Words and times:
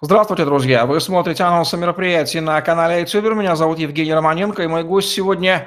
Здравствуйте, 0.00 0.44
друзья! 0.44 0.86
Вы 0.86 1.00
смотрите 1.00 1.42
анонсы 1.42 1.76
мероприятий 1.76 2.38
на 2.38 2.62
канале 2.62 3.00
YouTube. 3.00 3.34
Меня 3.34 3.56
зовут 3.56 3.80
Евгений 3.80 4.14
Романенко, 4.14 4.62
и 4.62 4.68
мой 4.68 4.84
гость 4.84 5.10
сегодня 5.10 5.66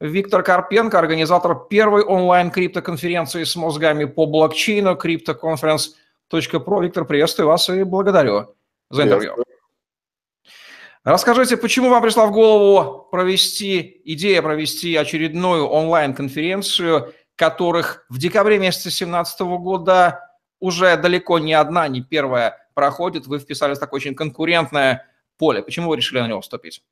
Виктор 0.00 0.42
Карпенко, 0.42 0.98
организатор 0.98 1.54
первой 1.54 2.02
онлайн-криптоконференции 2.02 3.42
с 3.44 3.56
мозгами 3.56 4.04
по 4.04 4.26
блокчейну 4.26 4.96
CryptoConference.pro. 4.96 6.82
Виктор, 6.82 7.06
приветствую 7.06 7.48
вас 7.48 7.70
и 7.70 7.82
благодарю 7.84 8.54
за 8.90 9.04
интервью. 9.04 9.36
Расскажите, 11.02 11.56
почему 11.56 11.88
вам 11.88 12.02
пришла 12.02 12.26
в 12.26 12.32
голову 12.32 13.08
провести, 13.10 14.02
идея 14.04 14.42
провести 14.42 14.94
очередную 14.94 15.66
онлайн-конференцию, 15.66 17.14
которых 17.34 18.04
в 18.10 18.18
декабре 18.18 18.58
месяце 18.58 18.90
2017 18.90 19.40
года 19.40 20.20
уже 20.58 20.98
далеко 20.98 21.38
не 21.38 21.54
одна, 21.54 21.88
не 21.88 22.02
первая 22.02 22.58
проходит, 22.80 23.26
вы 23.26 23.38
вписались 23.38 23.76
в 23.76 23.80
такое 23.80 23.98
очень 23.98 24.14
конкурентное 24.14 25.06
поле. 25.36 25.62
Почему 25.62 25.90
вы 25.90 25.96
решили 25.96 26.20
на 26.20 26.28
него 26.28 26.40
вступить? 26.40 26.82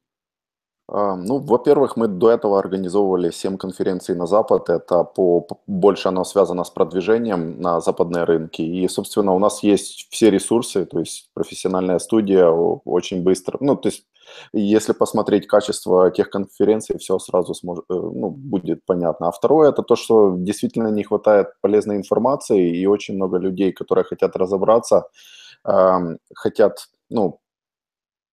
А, 0.86 1.16
ну, 1.16 1.38
во-первых, 1.38 1.96
мы 1.96 2.08
до 2.08 2.30
этого 2.30 2.58
организовывали 2.58 3.30
7 3.30 3.56
конференций 3.56 4.14
на 4.14 4.26
Запад. 4.26 4.68
Это 4.68 5.04
по, 5.04 5.46
больше 5.66 6.08
оно 6.08 6.24
связано 6.24 6.64
с 6.64 6.70
продвижением 6.70 7.58
на 7.62 7.80
западные 7.80 8.24
рынки. 8.24 8.60
И, 8.60 8.86
собственно, 8.88 9.32
у 9.32 9.38
нас 9.38 9.62
есть 9.62 10.08
все 10.10 10.30
ресурсы, 10.30 10.84
то 10.84 10.98
есть 10.98 11.30
профессиональная 11.32 11.98
студия 11.98 12.50
очень 12.50 13.22
быстро. 13.22 13.56
Ну, 13.60 13.74
то 13.76 13.88
есть 13.88 14.04
если 14.52 14.92
посмотреть 14.92 15.46
качество 15.46 16.10
тех 16.10 16.30
конференций, 16.30 16.98
все 16.98 17.18
сразу 17.18 17.54
сможет, 17.54 17.84
э, 17.90 17.94
ну, 17.94 18.30
будет 18.30 18.84
понятно. 18.86 19.28
А 19.28 19.32
второе, 19.32 19.70
это 19.70 19.82
то, 19.82 19.96
что 19.96 20.34
действительно 20.36 20.88
не 20.88 21.04
хватает 21.04 21.48
полезной 21.60 21.96
информации, 21.96 22.76
и 22.76 22.86
очень 22.86 23.14
много 23.14 23.38
людей, 23.38 23.72
которые 23.72 24.04
хотят 24.04 24.36
разобраться, 24.36 25.08
хотят 26.34 26.88
ну, 27.10 27.40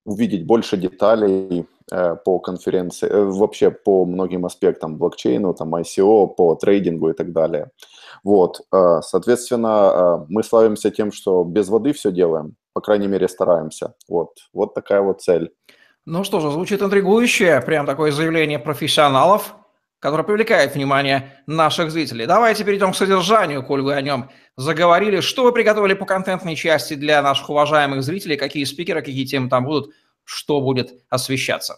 увидеть 0.06 0.46
больше 0.46 0.78
деталей 0.78 1.68
э, 1.91 2.16
по 2.24 2.40
конференции, 2.40 3.10
э, 3.10 3.24
вообще 3.24 3.72
по 3.72 4.05
многим 4.05 4.46
аспектам 4.46 4.98
блокчейну, 4.98 5.54
там 5.54 5.76
ICO, 5.76 6.27
по 6.27 6.55
трейдингу 6.55 7.10
и 7.10 7.14
так 7.14 7.34
далее. 7.34 7.72
Вот, 8.24 8.62
э, 8.72 8.99
соответственно, 9.02 10.26
мы 10.30 10.44
славимся 10.44 10.91
тем, 10.91 11.12
что 11.12 11.44
без 11.44 11.70
воды 11.70 11.94
все 11.94 12.12
делаем, 12.12 12.55
по 12.74 12.82
крайней 12.82 13.08
мере 13.08 13.27
стараемся. 13.27 13.96
Вот, 14.08 14.30
вот 14.54 14.74
такая 14.74 15.02
вот 15.02 15.21
цель. 15.21 15.52
Ну 16.05 16.24
что 16.24 16.40
же, 16.40 16.52
звучит 16.52 16.84
интригующе, 16.84 17.62
прям 17.66 17.88
такое 17.88 18.12
заявление 18.12 18.60
профессионалов 18.60 19.55
который 20.06 20.24
привлекает 20.24 20.76
внимание 20.76 21.32
наших 21.48 21.90
зрителей. 21.90 22.28
Давайте 22.28 22.64
перейдем 22.64 22.92
к 22.92 22.96
содержанию, 22.96 23.64
коль 23.64 23.82
вы 23.82 23.96
о 23.96 24.02
нем 24.04 24.30
заговорили. 24.56 25.20
Что 25.20 25.44
вы 25.44 25.52
приготовили 25.52 25.96
по 25.96 26.06
контентной 26.06 26.56
части 26.56 26.94
для 26.94 27.24
наших 27.24 27.50
уважаемых 27.50 28.04
зрителей? 28.04 28.38
Какие 28.38 28.66
спикеры, 28.66 29.02
какие 29.02 29.26
темы 29.26 29.50
там 29.50 29.66
будут? 29.66 29.96
Что 30.24 30.62
будет 30.62 30.92
освещаться? 31.10 31.78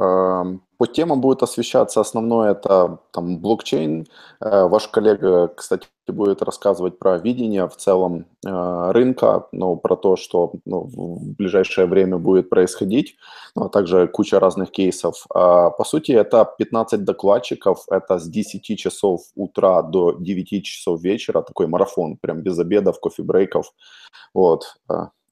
Эм, 0.00 0.62
по 0.78 0.86
темам 0.86 1.20
будет 1.20 1.42
освещаться 1.42 2.00
основное 2.00 2.52
это 2.52 2.98
там 3.12 3.40
блокчейн. 3.40 4.06
Э, 4.40 4.68
ваш 4.68 4.88
коллега, 4.88 5.48
кстати, 5.48 5.86
будет 6.12 6.42
рассказывать 6.42 6.98
про 6.98 7.18
видение 7.18 7.68
в 7.68 7.76
целом 7.76 8.26
э, 8.46 8.90
рынка, 8.92 9.46
ну, 9.52 9.76
про 9.76 9.96
то, 9.96 10.16
что 10.16 10.52
ну, 10.64 10.80
в 10.80 11.34
ближайшее 11.36 11.86
время 11.86 12.18
будет 12.18 12.48
происходить, 12.50 13.16
ну, 13.54 13.64
а 13.64 13.68
также 13.68 14.06
куча 14.06 14.40
разных 14.40 14.70
кейсов. 14.70 15.26
А, 15.34 15.70
по 15.70 15.84
сути, 15.84 16.12
это 16.12 16.48
15 16.58 17.04
докладчиков, 17.04 17.84
это 17.90 18.18
с 18.18 18.28
10 18.28 18.78
часов 18.78 19.22
утра 19.34 19.82
до 19.82 20.12
9 20.12 20.64
часов 20.64 21.00
вечера, 21.02 21.42
такой 21.42 21.66
марафон, 21.66 22.16
прям 22.16 22.42
без 22.42 22.58
обедов, 22.58 23.00
кофе-брейков. 23.00 23.72
Вот. 24.34 24.76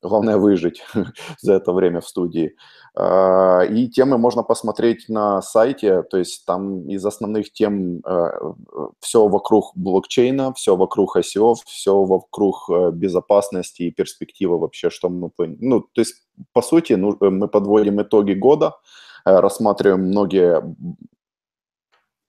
Главное 0.04 0.36
выжить 0.36 0.84
за 1.40 1.54
это 1.54 1.72
время 1.72 2.00
в 2.00 2.06
студии. 2.06 2.56
А, 2.94 3.62
и 3.62 3.88
темы 3.88 4.18
можно 4.18 4.42
посмотреть 4.42 5.08
на 5.08 5.40
сайте, 5.40 6.02
то 6.02 6.18
есть 6.18 6.44
там 6.44 6.86
из 6.90 7.04
основных 7.06 7.50
тем 7.52 8.00
э, 8.04 8.52
все 9.00 9.26
вокруг 9.26 9.72
блокчейна, 9.74 10.52
все 10.52 10.76
вокруг 10.76 11.16
ICO, 11.16 11.54
все 11.64 12.04
вокруг 12.04 12.68
э, 12.68 12.90
безопасности 12.90 13.84
и 13.84 13.90
перспективы 13.90 14.58
вообще, 14.58 14.90
что 14.90 15.08
мы... 15.08 15.30
Ну, 15.38 15.80
то 15.80 16.00
есть, 16.02 16.22
по 16.52 16.60
сути, 16.60 16.92
ну, 16.92 17.16
э, 17.20 17.30
мы 17.30 17.48
подводим 17.48 18.02
итоги 18.02 18.34
года, 18.34 18.76
рассматриваем 19.24 20.02
многие 20.02 20.62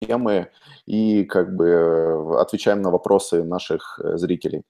темы 0.02 0.47
и 0.86 1.25
как 1.25 1.53
бы 1.57 2.40
отвечаем 2.40 2.81
на 2.81 2.90
вопросы 2.90 3.44
наших 3.44 4.00
зрителей. 4.16 4.63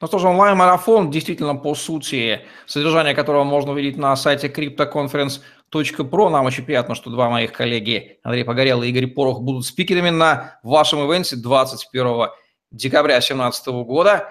Ну 0.00 0.06
что 0.06 0.18
же, 0.18 0.28
онлайн-марафон 0.28 1.10
действительно, 1.10 1.54
по 1.54 1.74
сути, 1.74 2.40
содержание 2.66 3.14
которого 3.14 3.44
можно 3.44 3.72
увидеть 3.72 3.96
на 3.98 4.16
сайте 4.16 4.48
cryptoconference.pro. 4.48 6.28
Нам 6.30 6.46
очень 6.46 6.64
приятно, 6.64 6.94
что 6.94 7.10
два 7.10 7.28
моих 7.28 7.52
коллеги, 7.52 8.18
Андрей 8.22 8.44
Погорел 8.44 8.82
и 8.82 8.88
Игорь 8.88 9.08
Порох, 9.08 9.40
будут 9.40 9.66
спикерами 9.66 10.10
на 10.10 10.58
вашем 10.62 11.00
ивенте 11.00 11.36
21 11.36 12.28
декабря 12.70 13.14
2017 13.16 13.66
года. 13.84 14.30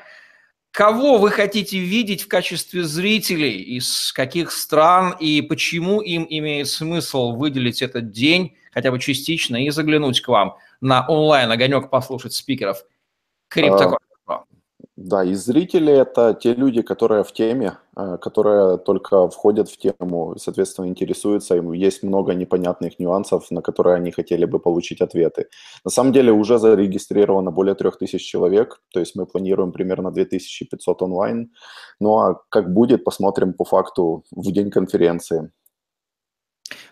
Кого 0.72 1.18
вы 1.18 1.32
хотите 1.32 1.80
видеть 1.80 2.24
в 2.24 2.28
качестве 2.28 2.84
зрителей, 2.84 3.62
из 3.62 4.12
каких 4.14 4.52
стран 4.52 5.16
и 5.20 5.42
почему 5.42 6.02
им 6.02 6.26
имеет 6.30 6.68
смысл 6.68 7.36
выделить 7.36 7.82
этот 7.82 8.12
день, 8.12 8.56
хотя 8.72 8.92
бы 8.92 9.00
частично, 9.00 9.64
и 9.64 9.70
заглянуть 9.70 10.22
к 10.22 10.28
вам 10.28 10.58
на 10.82 11.06
онлайн-огонек, 11.08 11.90
послушать 11.90 12.34
спикеров 12.34 12.84
CryptoConference? 13.54 14.07
Да, 14.98 15.24
и 15.24 15.36
зрители 15.36 15.94
это 15.94 16.34
те 16.34 16.56
люди, 16.56 16.82
которые 16.82 17.24
в 17.24 17.32
теме, 17.32 17.78
э, 17.96 18.18
которые 18.20 18.78
только 18.80 19.30
входят 19.30 19.70
в 19.70 19.78
тему, 19.78 20.36
соответственно, 20.40 20.88
интересуются, 20.88 21.56
им 21.56 21.72
есть 21.72 22.02
много 22.02 22.34
непонятных 22.34 22.98
нюансов, 22.98 23.52
на 23.52 23.62
которые 23.62 23.96
они 23.98 24.10
хотели 24.12 24.46
бы 24.46 24.60
получить 24.60 25.00
ответы. 25.02 25.50
На 25.86 25.92
самом 25.92 26.14
деле 26.14 26.32
уже 26.32 26.58
зарегистрировано 26.58 27.52
более 27.52 27.76
3000 27.76 28.26
человек, 28.26 28.82
то 28.92 29.00
есть 29.00 29.16
мы 29.16 29.28
планируем 29.28 29.72
примерно 29.72 30.12
2500 30.12 31.04
онлайн. 31.04 31.52
Ну 32.00 32.18
а 32.18 32.42
как 32.50 32.74
будет, 32.74 33.04
посмотрим 33.04 33.54
по 33.54 33.66
факту 33.66 34.24
в 34.32 34.52
день 34.52 34.72
конференции. 34.72 35.52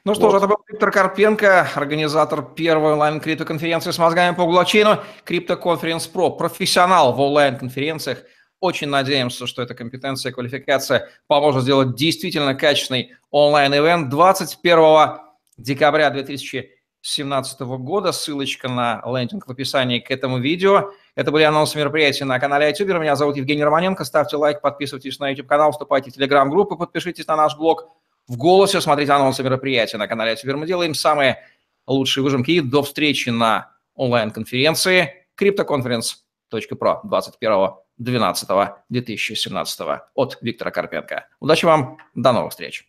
Ну 0.06 0.14
что 0.14 0.26
вот. 0.26 0.34
же, 0.34 0.38
это 0.38 0.48
был 0.48 0.58
Виктор 0.70 0.92
Карпенко, 0.92 1.70
организатор 1.74 2.44
первой 2.44 2.94
онлайн-криптоконференции 2.94 3.90
с 3.90 3.98
мозгами 3.98 4.36
по 4.36 4.46
блокчейну 4.46 5.00
CryptoConference 5.26 6.12
Pro, 6.14 6.38
профессионал 6.38 7.14
в 7.14 7.20
онлайн-конференциях. 7.20 8.20
Очень 8.60 8.90
надеемся, 8.90 9.48
что 9.48 9.64
эта 9.64 9.74
компетенция 9.74 10.30
и 10.30 10.34
квалификация 10.34 11.10
поможет 11.26 11.64
сделать 11.64 11.96
действительно 11.96 12.54
качественный 12.54 13.14
онлайн-ивент 13.32 14.10
21 14.10 15.22
декабря 15.58 16.12
2017 16.12 17.62
года. 17.62 18.12
Ссылочка 18.12 18.70
на 18.70 19.02
лендинг 19.08 19.48
в 19.48 19.52
описании 19.52 19.98
к 19.98 20.12
этому 20.12 20.38
видео. 20.38 20.92
Это 21.16 21.32
были 21.32 21.46
анонсы 21.46 21.80
мероприятия 21.80 22.26
на 22.26 22.40
канале 22.40 22.70
YouTube. 22.70 23.00
Меня 23.00 23.16
зовут 23.16 23.38
Евгений 23.38 23.64
Романенко. 23.64 24.06
Ставьте 24.06 24.38
лайк, 24.38 24.62
подписывайтесь 24.62 25.18
на 25.18 25.32
YouTube-канал, 25.32 25.72
вступайте 25.72 26.12
в 26.12 26.16
Telegram-группу, 26.16 26.78
подпишитесь 26.78 27.26
на 27.26 27.36
наш 27.36 27.58
блог– 27.58 27.90
в 28.28 28.38
голосе, 28.38 28.82
смотрите 28.82 29.12
анонсы 29.12 29.44
мероприятия 29.44 29.98
на 29.98 30.08
канале 30.08 30.36
Теперь 30.36 30.56
мы 30.56 30.66
делаем 30.66 30.94
самые 30.94 31.40
лучшие 31.88 32.24
выжимки. 32.24 32.52
И 32.52 32.62
до 32.62 32.84
встречи 32.84 33.30
на 33.30 33.72
онлайн-конференции 33.96 35.28
CryptoConference.pro 35.40 37.02
21.12.2017 37.06 40.00
от 40.16 40.38
Виктора 40.42 40.72
Карпенко. 40.72 41.28
Удачи 41.40 41.66
вам, 41.66 41.98
до 42.16 42.32
новых 42.32 42.52
встреч! 42.52 42.88